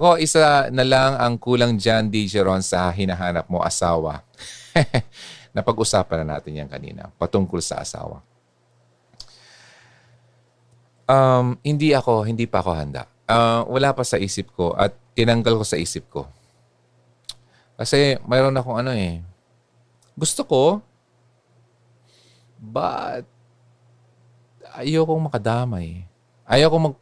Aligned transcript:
O, 0.00 0.16
isa 0.16 0.72
na 0.72 0.80
lang 0.80 1.12
ang 1.20 1.36
kulang 1.36 1.76
dyan, 1.76 2.08
DJ 2.08 2.40
Ron, 2.40 2.64
sa 2.64 2.88
hinahanap 2.88 3.44
mo 3.52 3.60
asawa. 3.60 4.24
Napag-usapan 5.56 6.24
na 6.24 6.40
natin 6.40 6.56
yan 6.56 6.72
kanina, 6.72 7.12
patungkol 7.20 7.60
sa 7.60 7.84
asawa. 7.84 8.24
Um, 11.04 11.60
hindi 11.60 11.92
ako, 11.92 12.24
hindi 12.24 12.48
pa 12.48 12.64
ako 12.64 12.70
handa. 12.72 13.04
Uh, 13.28 13.68
wala 13.68 13.92
pa 13.92 14.00
sa 14.00 14.16
isip 14.16 14.48
ko 14.56 14.72
at 14.72 14.96
tinanggal 15.12 15.60
ko 15.60 15.64
sa 15.68 15.76
isip 15.76 16.08
ko. 16.08 16.24
Kasi 17.76 18.16
mayroon 18.24 18.56
akong 18.56 18.80
ano 18.80 18.96
eh. 18.96 19.20
Gusto 20.16 20.48
ko, 20.48 20.80
but 22.56 23.28
ayokong 24.80 25.28
makadamay. 25.28 26.08
Ayokong 26.48 26.88
mag 26.88 26.96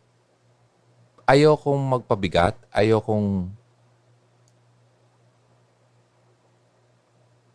ayokong 1.28 2.00
magpabigat, 2.00 2.56
ayokong 2.72 3.52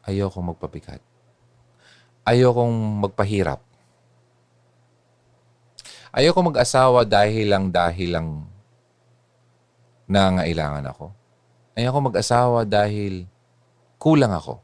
ayokong 0.05 0.47
magpabigat. 0.53 1.01
Ayokong 2.23 3.03
magpahirap. 3.03 3.59
Ayoko 6.13 6.39
mag-asawa 6.45 7.03
dahil 7.03 7.49
lang 7.51 7.73
dahil 7.73 8.15
lang 8.15 8.27
nangailangan 10.07 10.85
ako. 10.87 11.11
Ayoko 11.73 11.99
mag-asawa 11.99 12.63
dahil 12.63 13.25
kulang 13.97 14.31
ako. 14.31 14.61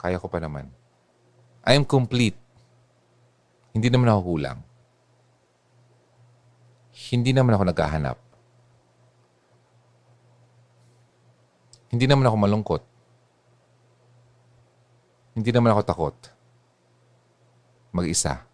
Kaya 0.00 0.16
ko 0.16 0.26
pa 0.32 0.40
naman. 0.40 0.72
I 1.62 1.76
am 1.76 1.84
complete. 1.84 2.40
Hindi 3.76 3.92
naman 3.92 4.10
ako 4.10 4.20
kulang 4.34 4.58
hindi 7.10 7.34
naman 7.34 7.58
ako 7.58 7.64
naghahanap. 7.66 8.16
Hindi 11.90 12.06
naman 12.06 12.26
ako 12.30 12.36
malungkot. 12.38 12.82
Hindi 15.34 15.50
naman 15.50 15.74
ako 15.74 15.82
takot. 15.82 16.16
Mag-isa. 17.90 18.46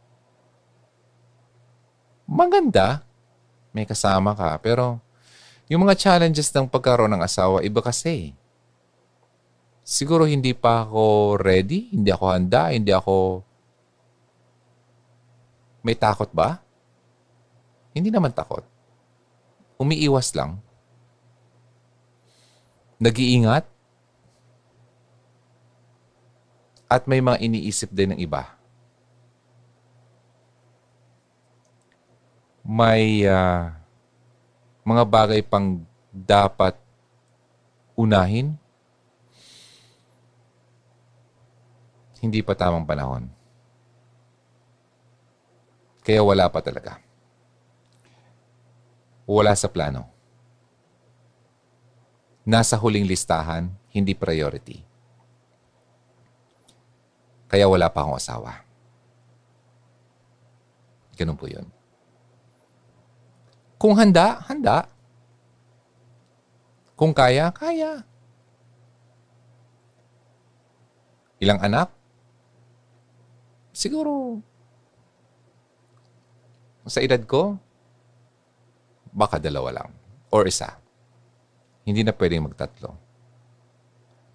Maganda. 2.24 3.04
May 3.76 3.84
kasama 3.84 4.32
ka. 4.32 4.56
Pero 4.64 5.04
yung 5.68 5.84
mga 5.84 6.00
challenges 6.00 6.48
ng 6.56 6.64
pagkaroon 6.72 7.12
ng 7.12 7.20
asawa, 7.20 7.60
iba 7.60 7.84
kasi. 7.84 8.32
Siguro 9.86 10.24
hindi 10.24 10.56
pa 10.56 10.82
ako 10.82 11.36
ready, 11.38 11.92
hindi 11.92 12.10
ako 12.10 12.24
handa, 12.32 12.72
hindi 12.72 12.90
ako... 12.90 13.44
May 15.86 15.94
takot 15.94 16.32
ba? 16.34 16.65
Hindi 17.96 18.12
naman 18.12 18.36
takot. 18.36 18.60
Umiiwas 19.80 20.36
lang. 20.36 20.60
Nag-iingat. 23.00 23.64
At 26.92 27.08
may 27.08 27.24
mga 27.24 27.40
iniisip 27.40 27.88
din 27.88 28.12
ng 28.12 28.20
iba. 28.20 28.52
May 32.60 33.24
uh, 33.24 33.72
mga 34.84 35.04
bagay 35.08 35.40
pang 35.40 35.80
dapat 36.12 36.76
unahin. 37.96 38.60
Hindi 42.20 42.44
pa 42.44 42.52
tamang 42.52 42.84
panahon. 42.84 43.32
Kaya 46.04 46.20
wala 46.20 46.52
pa 46.52 46.60
talaga 46.60 47.05
wala 49.26 49.52
sa 49.58 49.66
plano. 49.66 50.06
Nasa 52.46 52.78
huling 52.78 53.02
listahan, 53.02 53.74
hindi 53.90 54.14
priority. 54.14 54.86
Kaya 57.50 57.66
wala 57.66 57.90
pa 57.90 58.06
akong 58.06 58.18
asawa. 58.18 58.62
Ganun 61.18 61.34
po 61.34 61.50
yun. 61.50 61.66
Kung 63.76 63.98
handa, 63.98 64.46
handa. 64.46 64.86
Kung 66.94 67.10
kaya, 67.10 67.50
kaya. 67.50 68.06
Ilang 71.42 71.60
anak? 71.60 71.92
Siguro, 73.74 74.40
sa 76.88 77.02
edad 77.04 77.20
ko, 77.28 77.60
baka 79.16 79.40
dalawa 79.40 79.80
lang. 79.80 79.88
Or 80.28 80.44
isa. 80.44 80.76
Hindi 81.88 82.04
na 82.04 82.12
pwedeng 82.12 82.44
magtatlo. 82.44 82.92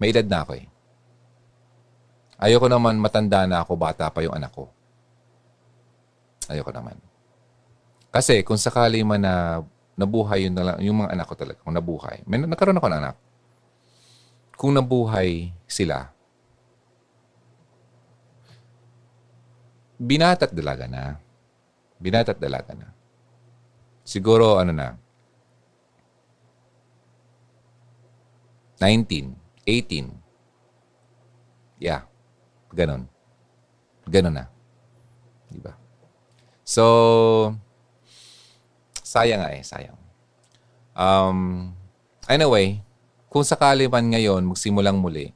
May 0.02 0.10
edad 0.10 0.26
na 0.26 0.42
ako 0.42 0.52
eh. 0.58 0.66
Ayoko 2.42 2.66
naman 2.66 2.98
matanda 2.98 3.46
na 3.46 3.62
ako, 3.62 3.78
bata 3.78 4.10
pa 4.10 4.18
yung 4.26 4.34
anak 4.34 4.50
ko. 4.50 4.66
Ayoko 6.50 6.74
naman. 6.74 6.98
Kasi 8.10 8.42
kung 8.42 8.58
sakali 8.58 9.06
man 9.06 9.22
na 9.22 9.62
nabuhay 9.96 10.50
yun 10.50 10.54
na 10.58 10.74
lang, 10.74 10.76
yung 10.82 11.00
mga 11.00 11.14
anak 11.14 11.26
ko 11.30 11.34
talaga, 11.38 11.62
kung 11.62 11.78
nabuhay. 11.78 12.26
May 12.26 12.42
nagkaroon 12.42 12.76
ako 12.76 12.88
ng 12.90 13.00
anak. 13.00 13.16
Kung 14.58 14.74
nabuhay 14.74 15.54
sila, 15.64 16.10
binatat 19.96 20.50
dalaga 20.52 20.84
na. 20.90 21.16
Binatat 22.02 22.36
dalaga 22.36 22.74
na. 22.74 22.91
Siguro 24.02 24.58
ano 24.58 24.74
na, 24.74 24.98
19, 28.82 29.38
18. 29.62 30.10
Yeah. 31.78 32.02
Ganon. 32.74 33.06
Ganon 34.10 34.34
na. 34.34 34.50
Di 35.46 35.62
ba? 35.62 35.78
So, 36.66 37.54
sayang 39.06 39.46
nga 39.46 39.54
eh, 39.54 39.62
sayang. 39.62 39.94
Um, 40.98 41.70
anyway, 42.26 42.82
kung 43.30 43.46
sakali 43.46 43.86
man 43.86 44.10
ngayon 44.10 44.42
magsimulang 44.42 44.98
muli, 44.98 45.30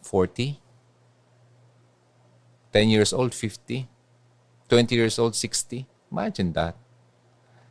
40, 0.00 0.56
10 2.72 2.88
years 2.88 3.12
old, 3.12 3.36
50, 3.36 3.84
20 4.68 4.94
years 4.94 5.16
old, 5.18 5.34
60. 5.34 5.88
Imagine 6.12 6.52
that. 6.52 6.76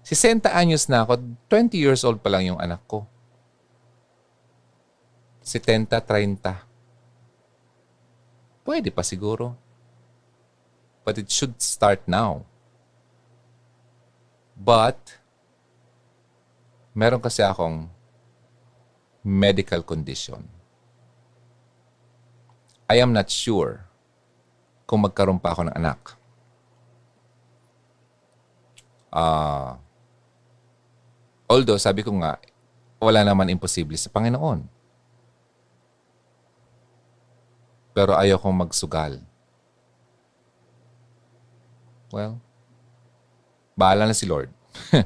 60 0.04 0.50
anyos 0.50 0.90
na 0.90 1.04
ako, 1.06 1.20
20 1.50 1.78
years 1.78 2.02
old 2.02 2.20
pa 2.24 2.30
lang 2.34 2.50
yung 2.50 2.60
anak 2.60 2.82
ko. 2.90 3.06
70, 5.46 5.88
30. 5.88 6.68
Pwede 8.68 8.92
pa 8.92 9.00
siguro. 9.06 9.56
But 11.08 11.16
it 11.16 11.32
should 11.32 11.64
start 11.64 12.04
now. 12.04 12.44
But, 14.58 15.22
meron 16.92 17.24
kasi 17.24 17.46
akong 17.46 17.88
medical 19.24 19.84
condition. 19.88 20.52
I 22.88 23.00
am 23.04 23.12
not 23.12 23.32
sure 23.32 23.88
kung 24.88 25.04
magkaroon 25.04 25.40
pa 25.40 25.52
ako 25.52 25.68
ng 25.68 25.76
anak. 25.76 26.16
Uh, 29.14 29.80
although, 31.48 31.80
sabi 31.80 32.04
ko 32.04 32.12
nga, 32.20 32.42
wala 32.98 33.22
naman 33.22 33.54
imposible 33.54 33.96
sa 33.96 34.12
Panginoon. 34.12 34.66
Pero 37.98 38.14
ayaw 38.14 38.38
kong 38.38 38.68
magsugal. 38.68 39.18
Well, 42.14 42.38
bahala 43.74 44.06
na 44.06 44.16
si 44.16 44.30
Lord. 44.30 44.54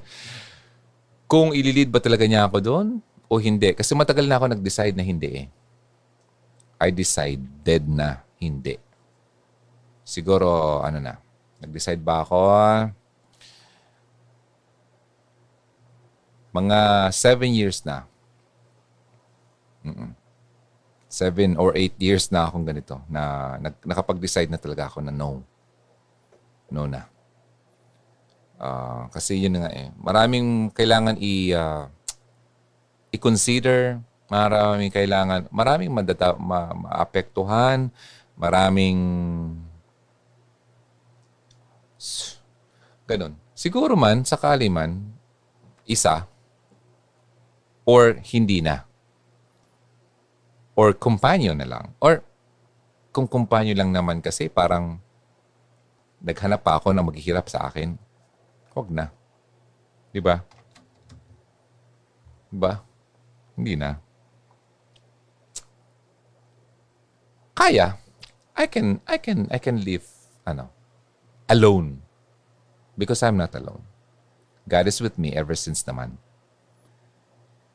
Kung 1.31 1.55
ililid 1.55 1.87
ba 1.87 2.03
talaga 2.03 2.27
niya 2.27 2.47
ako 2.47 2.57
doon 2.59 2.87
o 3.31 3.39
hindi. 3.39 3.71
Kasi 3.71 3.95
matagal 3.95 4.27
na 4.27 4.35
ako 4.35 4.51
nag-decide 4.51 4.95
na 4.95 5.07
hindi 5.07 5.47
eh. 5.47 5.47
I 6.81 6.91
decided 6.91 7.87
na 7.87 8.19
hindi. 8.35 8.75
Siguro, 10.03 10.81
ano 10.83 10.99
na, 10.99 11.15
nag-decide 11.63 12.03
ba 12.03 12.27
ako, 12.27 12.39
Mga 16.51 16.79
seven 17.15 17.51
years 17.55 17.83
na. 17.87 18.03
Mm-mm. 19.81 20.11
Seven 21.11 21.59
or 21.59 21.75
eight 21.75 21.95
years 21.99 22.31
na 22.31 22.47
akong 22.47 22.63
ganito 22.63 23.03
na 23.11 23.55
nakapag-decide 23.83 24.47
na 24.47 24.59
talaga 24.59 24.87
ako 24.87 25.03
na 25.03 25.11
no. 25.11 25.43
No 26.71 26.87
na. 26.87 27.07
Uh, 28.61 29.09
kasi 29.09 29.41
yun 29.41 29.57
nga 29.57 29.73
eh. 29.73 29.89
Maraming 29.97 30.69
kailangan 30.71 31.17
i 31.17 31.51
uh, 31.51 31.89
i-consider, 33.11 33.99
maraming 34.31 34.93
kailangan, 34.93 35.51
maraming 35.51 35.91
madata, 35.91 36.39
ma, 36.39 36.71
maapektuhan, 36.71 37.91
maraming 38.39 38.99
Ganun. 43.05 43.35
Siguro 43.51 43.93
man, 43.99 44.23
sakali 44.23 44.71
man, 44.71 45.11
isa, 45.85 46.25
or 47.85 48.17
hindi 48.21 48.61
na. 48.61 48.85
Or 50.77 50.93
companion 50.95 51.59
na 51.59 51.67
lang. 51.67 51.93
Or 51.99 52.23
kung 53.11 53.27
companion 53.27 53.77
lang 53.77 53.91
naman 53.91 54.23
kasi 54.23 54.47
parang 54.47 55.03
naghanap 56.21 56.63
pa 56.63 56.79
ako 56.79 56.93
na 56.93 57.03
maghihirap 57.03 57.49
sa 57.49 57.67
akin, 57.67 57.97
huwag 58.71 58.87
na. 58.93 59.11
Di 60.13 60.21
ba? 60.23 60.39
Ba? 62.51 62.83
Hindi 63.57 63.75
na. 63.75 63.99
Kaya. 67.57 67.97
I 68.55 68.67
can, 68.67 69.01
I 69.07 69.17
can, 69.17 69.47
I 69.49 69.57
can 69.57 69.81
live, 69.81 70.05
ano, 70.45 70.69
alone. 71.49 72.05
Because 72.93 73.23
I'm 73.23 73.39
not 73.39 73.55
alone. 73.55 73.87
God 74.69 74.85
is 74.85 75.01
with 75.01 75.17
me 75.17 75.33
ever 75.33 75.55
since 75.57 75.81
naman. 75.81 76.21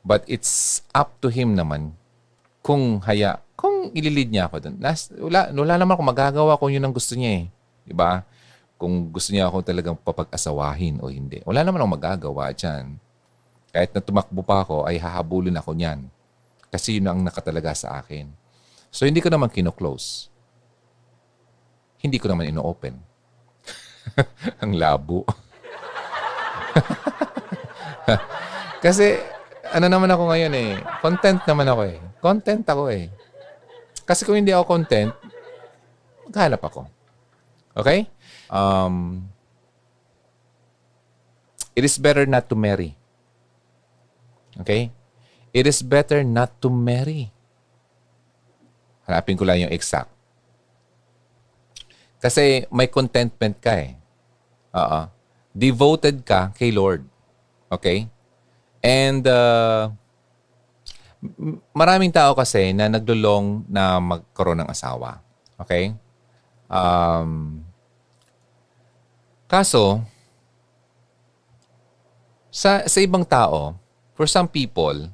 But 0.07 0.23
it's 0.31 0.87
up 0.95 1.19
to 1.19 1.27
Him 1.27 1.59
naman 1.59 1.91
kung 2.63 3.03
haya, 3.03 3.43
kung 3.59 3.91
ililid 3.91 4.31
niya 4.31 4.47
ako 4.47 4.63
doon. 4.63 4.79
Wala, 5.27 5.51
wala 5.51 5.75
naman 5.75 5.99
akong 5.99 6.11
magagawa 6.15 6.55
kung 6.55 6.71
yun 6.71 6.87
ang 6.87 6.95
gusto 6.95 7.19
niya 7.19 7.43
eh. 7.43 7.51
Diba? 7.83 8.23
Kung 8.79 9.11
gusto 9.11 9.35
niya 9.35 9.51
ako 9.51 9.67
talagang 9.67 9.99
papag-asawahin 9.99 11.03
o 11.03 11.11
hindi. 11.11 11.43
Wala 11.43 11.67
naman 11.67 11.83
akong 11.83 11.99
magagawa 11.99 12.55
dyan. 12.55 13.03
Kahit 13.75 13.91
na 13.91 13.99
tumakbo 13.99 14.47
pa 14.47 14.63
ako, 14.63 14.87
ay 14.87 15.03
hahabulin 15.03 15.59
ako 15.59 15.75
niyan. 15.75 16.07
Kasi 16.71 17.03
yun 17.03 17.11
ang 17.11 17.27
nakatalaga 17.27 17.75
sa 17.75 17.99
akin. 17.99 18.31
So 18.95 19.11
hindi 19.11 19.19
ko 19.19 19.27
naman 19.27 19.51
kino-close. 19.51 20.31
Hindi 21.99 22.23
ko 22.23 22.31
naman 22.31 22.47
ino-open. 22.47 22.95
ang 24.63 24.71
labo. 24.79 25.27
Kasi 28.85 29.36
ano 29.73 29.87
naman 29.91 30.11
ako 30.11 30.23
ngayon 30.31 30.53
eh. 30.55 30.71
Content 31.03 31.41
naman 31.47 31.67
ako 31.71 31.83
eh. 31.87 31.99
Content 32.23 32.65
ako 32.67 32.83
eh. 32.93 33.11
Kasi 34.07 34.23
kung 34.23 34.39
hindi 34.39 34.55
ako 34.55 34.65
content, 34.71 35.11
maghanap 36.31 36.63
ako. 36.63 36.87
Okay? 37.75 38.07
Um, 38.47 39.27
it 41.75 41.83
is 41.83 41.99
better 41.99 42.23
not 42.25 42.47
to 42.47 42.55
marry. 42.55 42.95
Okay? 44.63 44.95
It 45.51 45.67
is 45.67 45.83
better 45.83 46.23
not 46.23 46.55
to 46.63 46.71
marry. 46.71 47.35
Hanapin 49.07 49.39
ko 49.39 49.47
lang 49.47 49.63
yung 49.63 49.75
exact. 49.75 50.11
Kasi 52.23 52.67
may 52.75 52.91
contentment 52.91 53.59
ka 53.63 53.77
eh. 53.77 53.95
Oo. 54.75 55.01
Devoted 55.57 56.27
ka 56.27 56.51
kay 56.53 56.75
Lord. 56.75 57.07
Okay? 57.71 58.11
And 58.85 59.25
uh, 59.27 59.91
maraming 61.73 62.13
tao 62.13 62.37
kasi 62.37 62.73
na 62.73 62.89
naglulong 62.91 63.65
na 63.67 63.99
magkaroon 63.99 64.63
ng 64.63 64.71
asawa. 64.71 65.21
Okay? 65.57 65.97
Um, 66.69 67.63
kaso, 69.49 70.03
sa, 72.51 72.85
sa 72.89 72.99
ibang 73.01 73.25
tao, 73.25 73.77
for 74.17 74.25
some 74.25 74.49
people, 74.49 75.13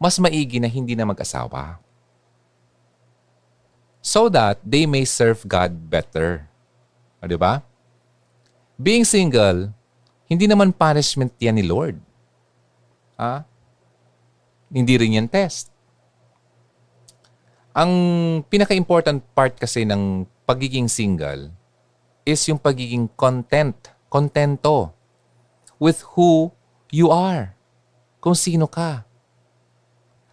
mas 0.00 0.16
maigi 0.16 0.56
na 0.56 0.68
hindi 0.68 0.96
na 0.96 1.04
mag-asawa. 1.04 1.76
So 4.00 4.32
that 4.32 4.56
they 4.64 4.88
may 4.88 5.04
serve 5.04 5.44
God 5.44 5.92
better. 5.92 6.48
O, 7.20 7.28
di 7.28 7.36
ba? 7.36 7.60
Being 8.80 9.04
single, 9.04 9.76
hindi 10.24 10.48
naman 10.48 10.72
punishment 10.72 11.36
yan 11.36 11.60
ni 11.60 11.64
Lord. 11.68 12.00
Ah? 13.20 13.44
Hindi 14.72 14.96
rin 14.96 15.20
yan 15.20 15.28
test. 15.28 15.68
Ang 17.76 17.92
pinaka-important 18.48 19.20
part 19.36 19.60
kasi 19.60 19.84
ng 19.84 20.24
pagiging 20.48 20.88
single 20.88 21.52
is 22.24 22.40
yung 22.48 22.56
pagiging 22.56 23.12
content, 23.20 23.76
kontento 24.08 24.96
with 25.76 26.00
who 26.16 26.48
you 26.88 27.12
are. 27.12 27.52
Kung 28.24 28.32
sino 28.32 28.64
ka. 28.64 29.04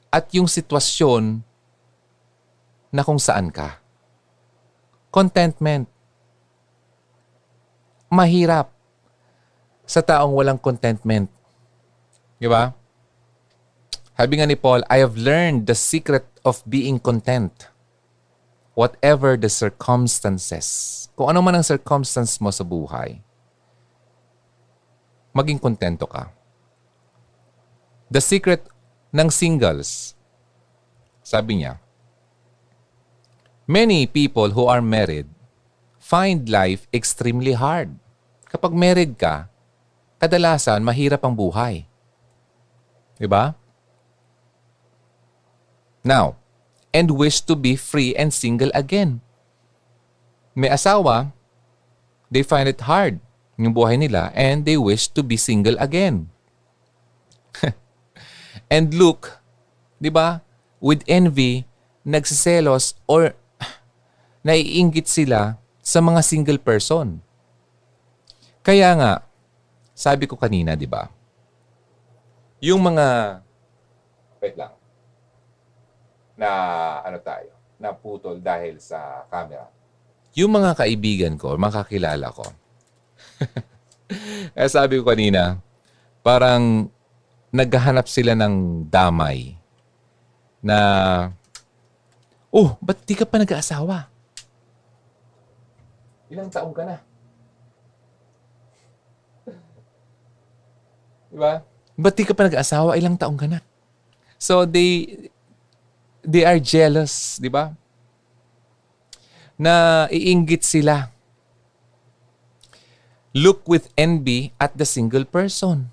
At 0.07 0.31
yung 0.31 0.48
sitwasyon 0.48 1.44
na 2.92 3.04
kung 3.04 3.19
saan 3.19 3.51
ka. 3.51 3.84
Contentment. 5.12 5.92
Mahirap 8.07 8.72
sa 9.88 10.00
taong 10.04 10.36
walang 10.36 10.60
contentment. 10.60 11.37
Di 12.38 12.45
ba? 12.45 12.69
Sabi 14.18 14.42
nga 14.42 14.50
ni 14.50 14.57
Paul, 14.57 14.81
I 14.89 15.01
have 15.01 15.18
learned 15.18 15.69
the 15.69 15.78
secret 15.78 16.25
of 16.42 16.66
being 16.66 16.98
content. 16.98 17.69
Whatever 18.78 19.38
the 19.38 19.50
circumstances. 19.50 20.66
Kung 21.18 21.34
ano 21.34 21.42
man 21.42 21.57
ang 21.57 21.66
circumstance 21.66 22.38
mo 22.38 22.54
sa 22.54 22.62
buhay, 22.62 23.22
maging 25.34 25.62
kontento 25.62 26.06
ka. 26.06 26.30
The 28.10 28.22
secret 28.22 28.66
ng 29.13 29.30
singles, 29.34 30.13
sabi 31.25 31.62
niya, 31.62 31.81
many 33.66 34.06
people 34.06 34.54
who 34.54 34.69
are 34.69 34.81
married 34.81 35.30
find 35.98 36.48
life 36.48 36.86
extremely 36.94 37.57
hard. 37.57 37.98
Kapag 38.48 38.72
married 38.78 39.18
ka, 39.19 39.50
kadalasan 40.22 40.86
mahirap 40.86 41.22
ang 41.25 41.36
buhay. 41.36 41.86
Diba? 43.17 43.57
Now, 46.05 46.37
and 46.93 47.11
wish 47.11 47.41
to 47.45 47.55
be 47.57 47.75
free 47.75 48.15
and 48.15 48.33
single 48.33 48.71
again. 48.73 49.21
May 50.57 50.69
asawa, 50.69 51.33
they 52.31 52.41
find 52.41 52.69
it 52.69 52.81
hard 52.89 53.19
yung 53.57 53.73
buhay 53.73 53.97
nila 53.97 54.29
and 54.37 54.63
they 54.65 54.77
wish 54.77 55.09
to 55.11 55.25
be 55.25 55.37
single 55.37 55.75
again. 55.81 56.29
and 58.73 58.93
look, 58.93 59.41
di 59.97 60.09
ba, 60.09 60.45
with 60.77 61.01
envy, 61.09 61.65
nagsiselos 62.05 62.95
or 63.09 63.33
naiinggit 64.47 65.09
sila 65.09 65.57
sa 65.81 65.99
mga 65.99 66.21
single 66.21 66.61
person. 66.61 67.19
Kaya 68.61 68.93
nga, 68.95 69.11
sabi 69.97 70.29
ko 70.29 70.38
kanina, 70.38 70.77
di 70.77 70.86
ba, 70.86 71.09
yung 72.57 72.81
mga, 72.81 73.39
wait 74.41 74.57
lang, 74.57 74.73
na 76.37 76.49
ano 77.05 77.17
tayo, 77.21 77.53
na 77.77 77.93
putol 77.93 78.41
dahil 78.41 78.81
sa 78.81 79.25
camera. 79.29 79.69
Yung 80.33 80.53
mga 80.53 80.73
kaibigan 80.77 81.37
ko, 81.37 81.53
mga 81.57 81.85
kakilala 81.85 82.33
ko, 82.33 82.45
eh, 84.57 84.69
sabi 84.69 84.97
ko 84.97 85.05
kanina, 85.05 85.61
parang 86.25 86.89
naghahanap 87.53 88.09
sila 88.09 88.33
ng 88.33 88.85
damay 88.89 89.57
na, 90.61 90.77
oh, 92.49 92.73
ba't 92.81 92.97
di 93.05 93.13
ka 93.13 93.25
pa 93.25 93.37
nag-aasawa? 93.37 94.09
Ilang 96.27 96.49
taong 96.51 96.73
ka 96.75 96.83
na? 96.83 96.97
Diba? 101.31 101.76
Ba't 101.98 102.13
di 102.13 102.24
ka 102.30 102.38
pa 102.38 102.46
nag-asawa? 102.46 102.94
Ilang 102.94 103.18
taong 103.18 103.36
ka 103.36 103.50
na? 103.50 103.66
So 104.38 104.70
they 104.70 105.18
they 106.22 106.46
are 106.46 106.62
jealous, 106.62 107.42
di 107.42 107.50
ba? 107.50 107.74
Na 109.58 110.06
iinggit 110.13 110.62
sila. 110.62 111.10
Look 113.34 113.66
with 113.66 113.89
envy 113.98 114.54
at 114.62 114.77
the 114.77 114.86
single 114.86 115.25
person. 115.25 115.89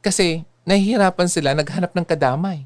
Kasi 0.00 0.48
nahihirapan 0.64 1.28
sila 1.28 1.52
naghanap 1.52 1.92
ng 1.92 2.06
kadamay. 2.08 2.64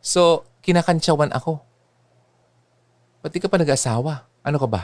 So, 0.00 0.48
kinakantsawan 0.64 1.34
ako. 1.36 1.60
Ba't 3.20 3.32
di 3.34 3.42
ka 3.42 3.50
pa 3.50 3.60
nag-asawa? 3.60 4.24
Ano 4.40 4.56
ka 4.56 4.68
ba? 4.70 4.82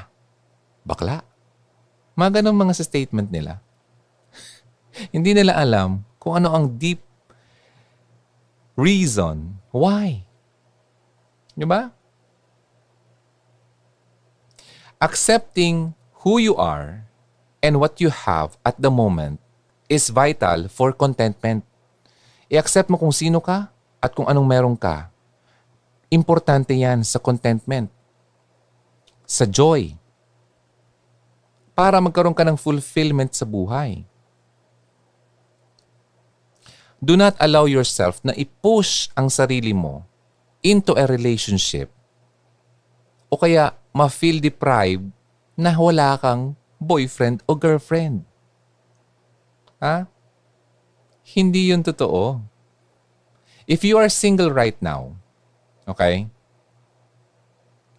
Bakla? 0.85 1.25
Mga 2.15 2.41
ganun 2.41 2.61
mga 2.61 2.77
sa 2.77 2.85
statement 2.85 3.33
nila. 3.33 3.65
Hindi 5.15 5.35
nila 5.35 5.59
alam 5.59 6.03
kung 6.19 6.39
ano 6.39 6.55
ang 6.55 6.79
deep 6.79 7.03
reason 8.79 9.59
why. 9.75 10.27
Di 11.55 11.67
ba? 11.67 11.91
Accepting 14.99 15.93
who 16.25 16.41
you 16.41 16.55
are 16.57 17.05
and 17.61 17.79
what 17.79 18.01
you 18.01 18.09
have 18.11 18.57
at 18.65 18.79
the 18.81 18.91
moment 18.91 19.39
is 19.91 20.09
vital 20.11 20.67
for 20.73 20.95
contentment. 20.95 21.63
I-accept 22.49 22.89
mo 22.89 22.97
kung 22.97 23.13
sino 23.13 23.39
ka 23.39 23.69
at 24.01 24.11
kung 24.17 24.27
anong 24.27 24.47
meron 24.49 24.77
ka. 24.79 25.13
Importante 26.09 26.73
yan 26.73 27.03
sa 27.05 27.21
contentment. 27.21 27.91
Sa 29.29 29.45
joy. 29.45 29.99
para 31.75 31.99
magkaroon 31.99 32.33
ka 32.33 32.47
ng 32.47 32.55
fulfillment 32.55 33.35
sa 33.35 33.43
buhay. 33.43 34.07
Do 37.05 37.21
not 37.21 37.37
allow 37.37 37.69
yourself 37.69 38.25
na 38.25 38.33
i-push 38.33 39.13
ang 39.13 39.29
sarili 39.29 39.77
mo 39.77 40.09
into 40.65 40.97
a 40.97 41.05
relationship 41.05 41.93
o 43.29 43.37
kaya 43.37 43.77
ma-feel 43.93 44.41
deprived 44.41 45.13
na 45.53 45.77
wala 45.77 46.17
kang 46.17 46.57
boyfriend 46.81 47.45
o 47.45 47.53
girlfriend. 47.53 48.25
Ha? 49.85 50.09
Hindi 51.29 51.77
yun 51.77 51.85
totoo. 51.85 52.41
If 53.69 53.85
you 53.85 54.01
are 54.01 54.09
single 54.09 54.49
right 54.49 54.77
now, 54.81 55.21
okay, 55.85 56.33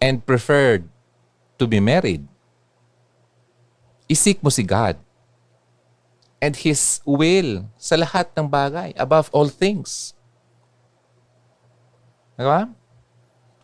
and 0.02 0.26
preferred 0.26 0.90
to 1.62 1.70
be 1.70 1.78
married, 1.78 2.26
isik 4.10 4.42
mo 4.42 4.50
si 4.50 4.66
God 4.66 4.98
and 6.40 6.54
His 6.56 7.00
will 7.04 7.68
sa 7.80 7.96
lahat 7.96 8.32
ng 8.36 8.48
bagay, 8.48 8.92
above 8.96 9.32
all 9.32 9.48
things. 9.48 10.12
Diba? 12.36 12.68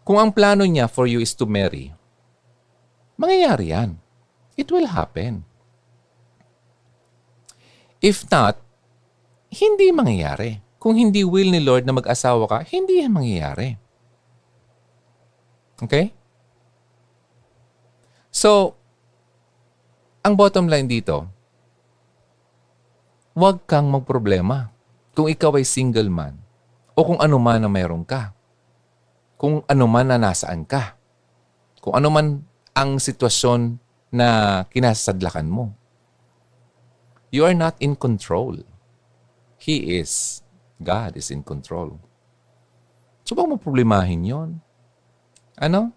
Kung 0.02 0.18
ang 0.18 0.32
plano 0.34 0.64
niya 0.64 0.88
for 0.88 1.06
you 1.06 1.20
is 1.22 1.36
to 1.36 1.46
marry, 1.46 1.92
mangyayari 3.20 3.70
yan. 3.70 4.00
It 4.56 4.68
will 4.72 4.90
happen. 4.90 5.46
If 8.02 8.26
not, 8.28 8.58
hindi 9.52 9.94
mangyayari. 9.94 10.58
Kung 10.82 10.98
hindi 10.98 11.22
will 11.22 11.54
ni 11.54 11.62
Lord 11.62 11.86
na 11.86 11.94
mag-asawa 11.94 12.50
ka, 12.50 12.58
hindi 12.66 12.98
yan 12.98 13.14
mangyayari. 13.14 13.78
Okay? 15.78 16.10
So, 18.34 18.74
ang 20.26 20.34
bottom 20.34 20.66
line 20.66 20.90
dito, 20.90 21.31
huwag 23.32 23.64
kang 23.64 23.88
magproblema 23.88 24.72
kung 25.16 25.28
ikaw 25.28 25.56
ay 25.56 25.64
single 25.64 26.08
man 26.08 26.36
o 26.92 27.04
kung 27.04 27.20
ano 27.20 27.36
man 27.40 27.64
na 27.64 27.70
mayroon 27.72 28.04
ka. 28.04 28.36
Kung 29.40 29.64
ano 29.66 29.84
man 29.88 30.06
na 30.12 30.20
nasaan 30.20 30.62
ka. 30.68 30.94
Kung 31.82 31.98
ano 31.98 32.08
man 32.12 32.46
ang 32.76 33.00
sitwasyon 33.00 33.80
na 34.12 34.62
kinasadlakan 34.68 35.48
mo. 35.48 35.72
You 37.32 37.48
are 37.48 37.56
not 37.56 37.80
in 37.80 37.96
control. 37.96 38.60
He 39.56 39.98
is. 39.98 40.44
God 40.78 41.16
is 41.16 41.32
in 41.32 41.40
control. 41.42 41.96
So, 43.24 43.32
bang 43.32 43.48
mo 43.48 43.56
problemahin 43.56 44.26
yon? 44.26 44.50
Ano? 45.56 45.96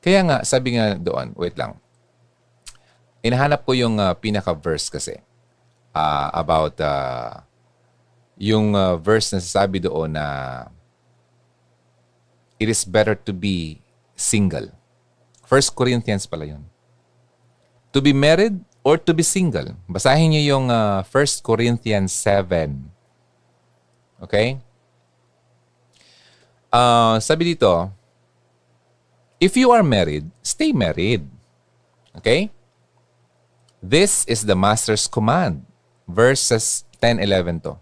Kaya 0.00 0.24
nga, 0.24 0.36
sabi 0.48 0.80
nga 0.80 0.96
doon, 0.96 1.36
wait 1.36 1.58
lang. 1.60 1.76
Inahanap 3.20 3.68
ko 3.68 3.76
yung 3.76 4.00
uh, 4.00 4.16
pinaka-verse 4.16 4.88
kasi 4.88 5.20
uh, 5.94 6.28
about 6.34 6.78
uh, 6.80 7.42
yung 8.40 8.72
uh, 8.74 8.96
verse 8.96 9.30
na 9.34 9.40
sasabi 9.42 9.82
doon 9.82 10.16
na 10.16 10.26
it 12.56 12.68
is 12.68 12.84
better 12.84 13.16
to 13.16 13.32
be 13.32 13.80
single. 14.16 14.68
First 15.44 15.74
Corinthians 15.74 16.24
pala 16.28 16.46
yun. 16.46 16.62
To 17.90 17.98
be 17.98 18.14
married 18.14 18.60
or 18.84 18.96
to 18.96 19.12
be 19.12 19.24
single. 19.24 19.74
Basahin 19.90 20.30
niyo 20.30 20.56
yung 20.56 20.66
uh, 20.70 21.02
1 21.02 21.42
Corinthians 21.42 22.14
7. 22.14 22.86
Okay? 24.22 24.60
Uh, 26.70 27.18
sabi 27.18 27.56
dito, 27.56 27.90
if 29.42 29.56
you 29.58 29.74
are 29.74 29.82
married, 29.82 30.28
stay 30.44 30.70
married. 30.70 31.26
Okay? 32.14 32.52
This 33.82 34.28
is 34.28 34.44
the 34.44 34.54
master's 34.54 35.08
command. 35.08 35.64
Verses 36.10 36.84
10-11 36.98 37.62
to. 37.62 37.78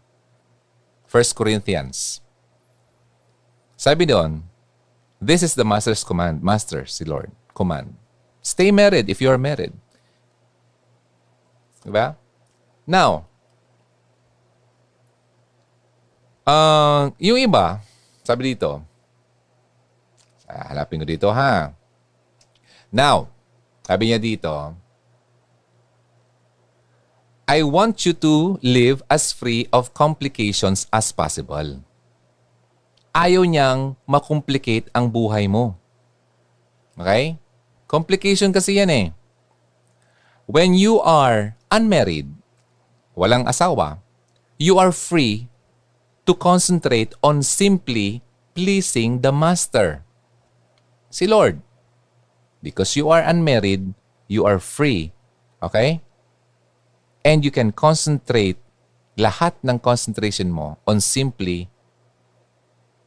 1 1.08 1.32
Corinthians. 1.32 2.20
Sabi 3.80 4.04
doon, 4.04 4.44
this 5.16 5.40
is 5.40 5.56
the 5.56 5.64
master's 5.64 6.04
command. 6.04 6.44
Master, 6.44 6.84
si 6.84 7.08
Lord. 7.08 7.32
Command. 7.56 7.96
Stay 8.44 8.70
married 8.70 9.08
if 9.08 9.18
you 9.24 9.32
are 9.32 9.40
married. 9.40 9.72
Diba? 11.82 12.14
Now, 12.86 13.24
uh, 16.44 17.10
yung 17.20 17.40
iba, 17.40 17.80
sabi 18.24 18.52
dito, 18.54 18.80
ah, 20.48 20.72
halapin 20.72 21.00
ko 21.00 21.06
dito 21.08 21.28
ha. 21.32 21.72
Now, 22.88 23.28
sabi 23.84 24.08
niya 24.08 24.20
dito, 24.20 24.52
I 27.48 27.64
want 27.64 28.04
you 28.04 28.12
to 28.20 28.60
live 28.60 29.00
as 29.08 29.32
free 29.32 29.72
of 29.72 29.96
complications 29.96 30.84
as 30.92 31.16
possible. 31.16 31.80
Ayaw 33.16 33.48
niyang 33.48 33.96
makomplicate 34.04 34.92
ang 34.92 35.08
buhay 35.08 35.48
mo. 35.48 35.72
Okay? 37.00 37.40
Complication 37.88 38.52
kasi 38.52 38.76
yan 38.76 38.92
eh. 38.92 39.06
When 40.44 40.76
you 40.76 41.00
are 41.00 41.56
unmarried, 41.72 42.28
walang 43.16 43.48
asawa, 43.48 44.04
you 44.60 44.76
are 44.76 44.92
free 44.92 45.48
to 46.28 46.36
concentrate 46.36 47.16
on 47.24 47.40
simply 47.40 48.20
pleasing 48.52 49.24
the 49.24 49.32
master. 49.32 50.04
Si 51.08 51.24
Lord. 51.24 51.64
Because 52.60 52.92
you 52.92 53.08
are 53.08 53.24
unmarried, 53.24 53.96
you 54.28 54.44
are 54.44 54.60
free. 54.60 55.16
Okay? 55.64 56.04
And 57.24 57.44
you 57.44 57.50
can 57.50 57.74
concentrate 57.74 58.58
lahat 59.18 59.58
ng 59.66 59.82
concentration 59.82 60.48
mo 60.48 60.78
on 60.86 61.02
simply 61.02 61.66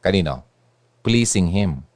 kanino? 0.02 0.44
Pleasing 1.00 1.50
Him. 1.54 1.86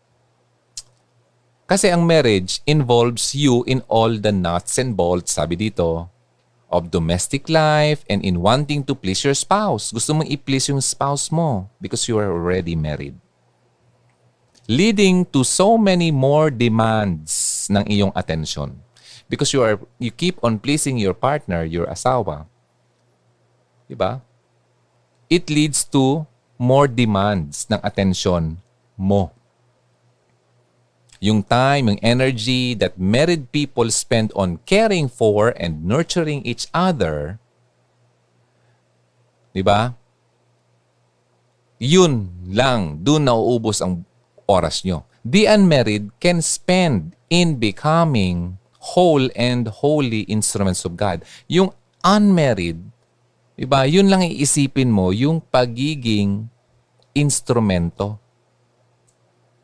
Kasi 1.66 1.90
ang 1.90 2.06
marriage 2.06 2.62
involves 2.62 3.34
you 3.34 3.66
in 3.66 3.82
all 3.90 4.22
the 4.22 4.30
nuts 4.30 4.78
and 4.78 4.94
bolts, 4.94 5.34
sabi 5.34 5.58
dito, 5.58 6.06
of 6.70 6.94
domestic 6.94 7.50
life 7.50 8.06
and 8.06 8.22
in 8.22 8.38
wanting 8.38 8.86
to 8.86 8.94
please 8.94 9.22
your 9.26 9.34
spouse. 9.34 9.90
Gusto 9.90 10.14
mong 10.14 10.30
i-please 10.30 10.70
yung 10.70 10.82
spouse 10.82 11.30
mo 11.34 11.66
because 11.82 12.06
you 12.06 12.18
are 12.22 12.30
already 12.30 12.78
married. 12.78 13.18
Leading 14.70 15.26
to 15.30 15.42
so 15.42 15.78
many 15.78 16.10
more 16.10 16.50
demands 16.50 17.66
ng 17.70 17.86
iyong 17.86 18.14
attention. 18.14 18.85
Because 19.28 19.52
you 19.52 19.62
are 19.62 19.78
you 19.98 20.14
keep 20.14 20.38
on 20.42 20.62
pleasing 20.62 20.98
your 20.98 21.14
partner, 21.14 21.66
your 21.66 21.86
asawa. 21.90 22.46
Diba? 23.90 24.22
It 25.26 25.50
leads 25.50 25.82
to 25.90 26.26
more 26.56 26.86
demands 26.86 27.66
ng 27.70 27.82
attention 27.82 28.62
mo 28.94 29.36
yung 31.20 31.42
time, 31.42 31.88
yung 31.88 32.00
energy 32.04 32.74
that 32.76 32.98
married 33.00 33.52
people 33.52 33.88
spend 33.90 34.32
on 34.36 34.60
caring 34.68 35.08
for 35.08 35.54
and 35.56 35.84
nurturing 35.84 36.44
each 36.44 36.68
other, 36.74 37.40
di 39.56 39.64
ba? 39.64 39.96
Yun 41.80 42.32
lang, 42.48 43.04
dun 43.04 43.28
nauubos 43.28 43.80
ang 43.80 44.04
oras 44.48 44.84
nyo. 44.84 45.04
The 45.26 45.48
unmarried 45.48 46.14
can 46.20 46.40
spend 46.40 47.16
in 47.28 47.58
becoming 47.58 48.60
whole 48.94 49.26
and 49.34 49.66
holy 49.82 50.22
instruments 50.30 50.86
of 50.86 50.94
God. 50.94 51.26
Yung 51.50 51.74
unmarried, 52.06 52.78
di 53.58 53.66
ba, 53.66 53.82
yun 53.88 54.06
lang 54.06 54.22
iisipin 54.22 54.92
mo, 54.92 55.10
yung 55.10 55.42
pagiging 55.42 56.46
instrumento 57.16 58.20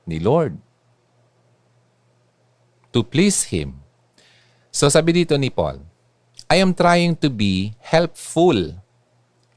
ni 0.09 0.19
Lord 0.19 0.59
to 2.93 3.01
please 3.01 3.49
Him. 3.49 3.81
So 4.73 4.89
sabi 4.93 5.25
dito 5.25 5.35
ni 5.37 5.49
Paul, 5.49 5.81
I 6.49 6.61
am 6.61 6.77
trying 6.77 7.17
to 7.25 7.33
be 7.33 7.73
helpful 7.81 8.77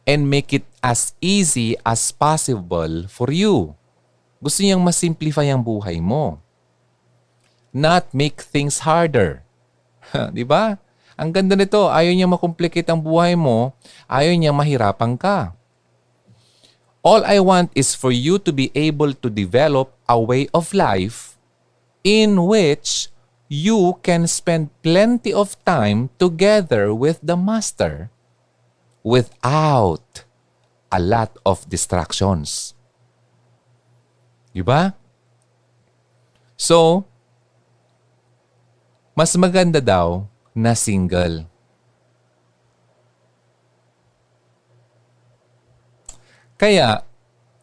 and 0.07 0.31
make 0.31 0.55
it 0.55 0.63
as 0.79 1.11
easy 1.19 1.75
as 1.83 2.11
possible 2.15 3.07
for 3.11 3.31
you. 3.31 3.75
Gusto 4.39 4.63
niyang 4.63 4.83
masimplify 4.83 5.47
ang 5.51 5.63
buhay 5.63 5.99
mo. 5.99 6.39
Not 7.75 8.11
make 8.15 8.39
things 8.39 8.87
harder. 8.87 9.43
Di 10.35 10.43
ba? 10.45 10.75
Ang 11.15 11.31
ganda 11.31 11.55
nito, 11.55 11.87
ayaw 11.87 12.11
niya 12.11 12.27
makomplicate 12.27 12.91
ang 12.91 12.99
buhay 12.99 13.39
mo, 13.39 13.71
ayaw 14.11 14.35
niya 14.35 14.51
mahirapan 14.51 15.15
ka. 15.15 15.55
All 17.05 17.23
I 17.23 17.39
want 17.39 17.71
is 17.77 17.93
for 17.93 18.09
you 18.09 18.41
to 18.41 18.51
be 18.51 18.73
able 18.73 19.13
to 19.13 19.29
develop 19.29 19.93
a 20.09 20.17
way 20.17 20.49
of 20.51 20.73
life 20.73 21.37
in 22.01 22.49
which 22.49 23.13
you 23.47 24.01
can 24.01 24.25
spend 24.25 24.73
plenty 24.81 25.31
of 25.31 25.53
time 25.63 26.09
together 26.17 26.91
with 26.91 27.21
the 27.21 27.37
Master 27.37 28.09
without 29.05 30.25
a 30.91 30.97
lot 30.97 31.37
of 31.45 31.69
distractions. 31.69 32.73
Diba? 34.55 34.97
So, 36.57 37.05
mas 39.15 39.31
maganda 39.39 39.79
daw 39.79 40.27
na 40.51 40.75
single. 40.75 41.47
Kaya, 46.59 47.07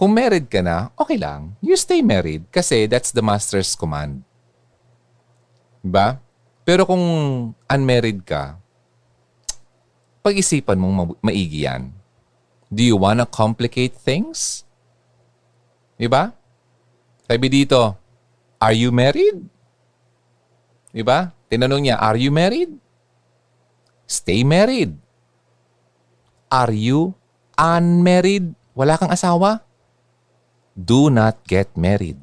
kung 0.00 0.16
married 0.16 0.48
ka 0.48 0.64
na, 0.64 0.88
okay 0.96 1.20
lang. 1.20 1.52
You 1.60 1.76
stay 1.76 2.00
married 2.00 2.48
kasi 2.48 2.88
that's 2.88 3.12
the 3.12 3.20
master's 3.20 3.76
command. 3.76 4.24
Diba? 5.84 6.24
Pero 6.64 6.88
kung 6.88 7.04
unmarried 7.68 8.24
ka, 8.24 8.56
pag-isipan 10.24 10.80
mong 10.80 10.94
ma- 10.96 11.18
maigi 11.28 11.68
yan. 11.68 11.92
Do 12.72 12.80
you 12.80 12.96
wanna 12.96 13.28
complicate 13.28 13.92
things? 13.92 14.64
Diba? 16.00 16.32
Sabi 17.28 17.52
dito, 17.52 17.92
are 18.56 18.72
you 18.72 18.88
married? 18.88 19.51
Diba? 20.92 21.32
Tinanong 21.48 21.88
niya, 21.88 21.96
are 21.96 22.20
you 22.20 22.28
married? 22.28 22.72
Stay 24.04 24.44
married. 24.44 24.92
Are 26.52 26.72
you 26.72 27.16
unmarried? 27.56 28.52
Wala 28.76 29.00
kang 29.00 29.08
asawa? 29.08 29.64
Do 30.76 31.08
not 31.08 31.40
get 31.48 31.72
married. 31.76 32.20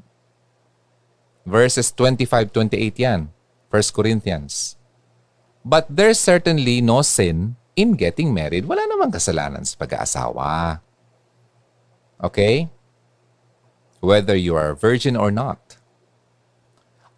Verses 1.50 1.90
25-28 1.94 2.78
yan. 3.02 3.34
1 3.74 3.94
Corinthians. 3.94 4.78
But 5.66 5.90
there's 5.90 6.18
certainly 6.22 6.82
no 6.82 7.02
sin 7.02 7.58
in 7.78 7.94
getting 7.94 8.34
married. 8.34 8.66
Wala 8.66 8.86
namang 8.86 9.14
kasalanan 9.14 9.66
sa 9.66 9.78
pag-aasawa. 9.78 10.82
Okay? 12.22 12.70
Whether 14.02 14.34
you 14.34 14.54
are 14.58 14.74
a 14.74 14.78
virgin 14.78 15.18
or 15.18 15.30
not. 15.30 15.69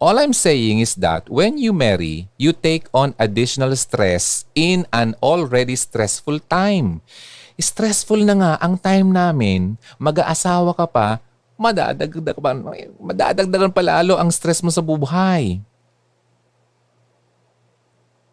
All 0.02 0.18
I'm 0.18 0.34
saying 0.34 0.82
is 0.82 0.98
that 0.98 1.30
when 1.30 1.62
you 1.62 1.70
marry, 1.70 2.26
you 2.34 2.50
take 2.50 2.90
on 2.90 3.14
additional 3.22 3.70
stress 3.78 4.42
in 4.50 4.82
an 4.90 5.14
already 5.22 5.78
stressful 5.78 6.42
time. 6.50 7.06
Stressful 7.54 8.26
na 8.26 8.34
nga 8.34 8.52
ang 8.58 8.74
time 8.82 9.14
namin, 9.14 9.78
mag-aasawa 10.02 10.74
ka 10.74 10.90
pa, 10.90 11.22
madadagdag 11.54 12.34
pa, 12.34 12.50
madadagdagan 12.98 13.70
pa 13.70 13.78
lalo 13.78 14.18
ang 14.18 14.26
stress 14.34 14.58
mo 14.58 14.74
sa 14.74 14.82
buhay. 14.82 15.62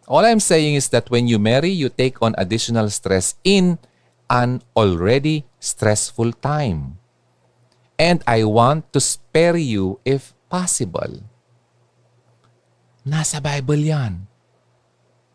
All 0.10 0.26
I'm 0.26 0.42
saying 0.42 0.74
is 0.74 0.90
that 0.90 1.14
when 1.14 1.30
you 1.30 1.38
marry, 1.38 1.70
you 1.70 1.94
take 1.94 2.18
on 2.18 2.34
additional 2.42 2.90
stress 2.90 3.38
in 3.46 3.78
an 4.26 4.66
already 4.74 5.46
stressful 5.62 6.34
time. 6.42 6.98
And 7.94 8.26
I 8.26 8.42
want 8.50 8.90
to 8.98 8.98
spare 8.98 9.62
you 9.62 10.02
if 10.02 10.34
possible. 10.50 11.29
Nasa 13.10 13.42
Bible 13.42 13.90
yan. 13.90 14.30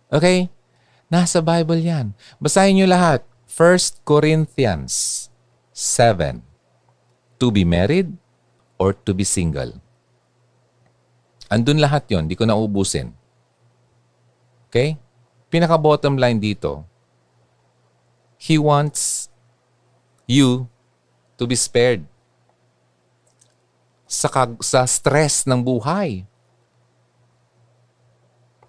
Okay? 0.06 0.46
Nasa 1.10 1.42
Bible 1.42 1.82
yan. 1.82 2.14
Basahin 2.38 2.78
nyo 2.78 2.86
lahat. 2.86 3.26
1 3.50 4.06
Corinthians 4.06 5.26
7. 5.74 6.42
To 7.42 7.50
be 7.50 7.66
married 7.66 8.14
or 8.78 8.94
to 8.94 9.10
be 9.10 9.26
single. 9.26 9.78
Andun 11.50 11.82
lahat 11.82 12.06
yon, 12.10 12.30
di 12.30 12.34
ko 12.38 12.46
na 12.46 12.58
ubusin. 12.58 13.14
Okay? 14.70 14.98
Pinaka 15.50 15.78
bottom 15.78 16.18
line 16.18 16.38
dito, 16.38 16.82
He 18.38 18.58
wants 18.58 19.30
you 20.26 20.66
to 21.38 21.46
be 21.46 21.56
spared 21.56 22.04
sa, 24.04 24.28
kag- 24.28 24.60
sa 24.60 24.84
stress 24.84 25.48
ng 25.48 25.62
buhay. 25.62 26.26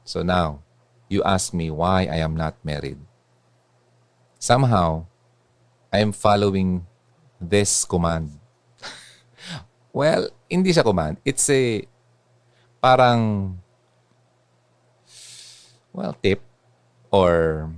So 0.06 0.22
now, 0.22 0.62
you 1.10 1.26
ask 1.26 1.52
me 1.54 1.74
why 1.74 2.06
I 2.06 2.22
am 2.22 2.38
not 2.38 2.56
married. 2.64 3.02
Somehow, 4.40 5.10
I 5.92 6.00
am 6.00 6.14
following 6.14 6.86
this 7.42 7.84
command. 7.84 8.38
well, 9.94 10.30
hindi 10.48 10.72
siya 10.72 10.86
command. 10.86 11.18
It's 11.26 11.50
a 11.50 11.84
parang 12.78 13.58
well, 15.96 16.14
tip 16.20 16.44
or 17.10 17.72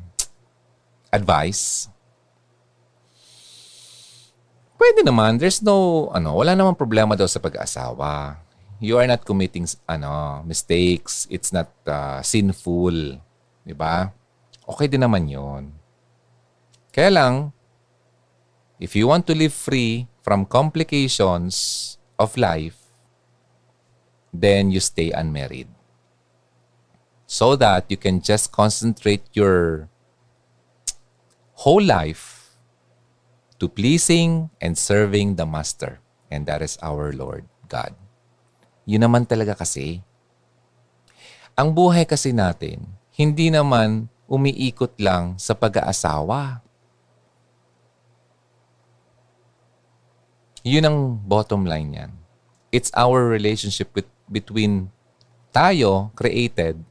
advice, 1.14 1.88
pwede 4.82 5.06
naman. 5.06 5.38
There's 5.38 5.62
no, 5.62 6.10
ano, 6.10 6.34
wala 6.34 6.58
namang 6.58 6.76
problema 6.76 7.14
daw 7.14 7.30
sa 7.30 7.38
pag-asawa. 7.38 8.42
You 8.78 9.02
are 9.02 9.10
not 9.10 9.26
committing, 9.26 9.66
ano, 9.90 10.44
mistakes. 10.46 11.26
It's 11.30 11.50
not 11.50 11.74
uh, 11.90 12.22
sinful. 12.22 13.18
Di 13.66 13.74
ba? 13.74 14.14
Okay 14.68 14.86
din 14.86 15.02
naman 15.02 15.26
yon. 15.26 15.74
Kaya 16.94 17.10
lang, 17.10 17.54
if 18.78 18.94
you 18.94 19.10
want 19.10 19.26
to 19.26 19.34
live 19.34 19.54
free 19.54 20.06
from 20.22 20.46
complications 20.46 21.96
of 22.22 22.38
life, 22.38 22.78
then 24.34 24.70
you 24.70 24.80
stay 24.80 25.10
unmarried 25.10 25.70
so 27.28 27.56
that 27.56 27.86
you 27.90 27.98
can 27.98 28.22
just 28.22 28.52
concentrate 28.52 29.24
your 29.34 29.90
whole 31.66 31.84
life 31.84 32.56
to 33.60 33.68
pleasing 33.68 34.50
and 34.62 34.78
serving 34.78 35.36
the 35.36 35.46
Master. 35.46 36.00
And 36.32 36.46
that 36.46 36.62
is 36.62 36.78
our 36.82 37.12
Lord 37.12 37.46
God. 37.68 37.96
Yun 38.88 39.04
naman 39.04 39.28
talaga 39.28 39.52
kasi. 39.52 40.00
Ang 41.60 41.76
buhay 41.76 42.08
kasi 42.08 42.32
natin, 42.32 42.88
hindi 43.20 43.52
naman 43.52 44.08
umiikot 44.32 44.96
lang 45.04 45.36
sa 45.36 45.52
pag-aasawa. 45.52 46.64
Yun 50.64 50.88
ang 50.88 50.98
bottom 51.28 51.68
line 51.68 51.92
yan. 51.92 52.12
It's 52.72 52.92
our 52.96 53.28
relationship 53.28 53.92
with, 53.92 54.08
between 54.32 54.96
tayo, 55.52 56.16
created, 56.16 56.84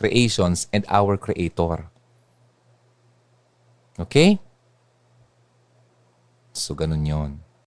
creations 0.00 0.64
and 0.72 0.88
our 0.88 1.20
Creator. 1.20 1.92
Okay? 4.00 4.40
So, 6.56 6.72
ganun 6.72 7.04
yon. 7.04 7.30